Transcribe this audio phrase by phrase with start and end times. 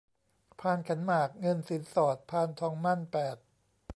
[0.59, 3.37] พานขันหมากเงินสินสอด พานทองหมั้น แปด